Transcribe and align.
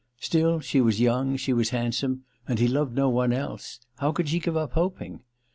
Still, 0.19 0.61
she 0.61 0.81
was 0.81 0.99
young, 0.99 1.37
she 1.37 1.53
was 1.53 1.69
handsome, 1.69 2.23
and 2.47 2.57
he 2.57 2.67
loved 2.67 2.95
no 2.95 3.07
one 3.07 3.31
else: 3.31 3.79
how 3.99 4.11
could 4.11 4.29
she 4.29 4.39
give 4.39 4.57
up 4.57 4.71
hoping 4.71 5.19